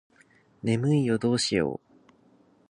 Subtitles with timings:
[0.63, 2.11] 眠いよどうしよう